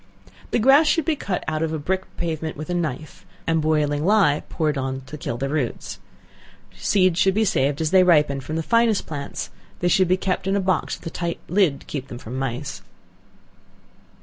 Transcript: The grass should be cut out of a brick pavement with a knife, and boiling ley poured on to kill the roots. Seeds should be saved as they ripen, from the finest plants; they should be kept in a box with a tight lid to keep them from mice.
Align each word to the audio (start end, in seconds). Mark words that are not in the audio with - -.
The 0.49 0.57
grass 0.57 0.87
should 0.87 1.05
be 1.05 1.15
cut 1.15 1.43
out 1.47 1.61
of 1.61 1.71
a 1.73 1.77
brick 1.77 2.07
pavement 2.17 2.57
with 2.57 2.71
a 2.71 2.73
knife, 2.73 3.23
and 3.45 3.61
boiling 3.61 4.03
ley 4.03 4.41
poured 4.49 4.75
on 4.75 5.01
to 5.01 5.15
kill 5.15 5.37
the 5.37 5.47
roots. 5.47 5.99
Seeds 6.75 7.19
should 7.19 7.35
be 7.35 7.45
saved 7.45 7.81
as 7.81 7.91
they 7.91 8.01
ripen, 8.01 8.41
from 8.41 8.55
the 8.55 8.63
finest 8.63 9.05
plants; 9.05 9.51
they 9.77 9.87
should 9.89 10.07
be 10.07 10.17
kept 10.17 10.47
in 10.47 10.55
a 10.55 10.59
box 10.59 10.97
with 10.99 11.05
a 11.05 11.11
tight 11.11 11.39
lid 11.47 11.81
to 11.81 11.85
keep 11.85 12.07
them 12.07 12.17
from 12.17 12.35
mice. 12.39 12.81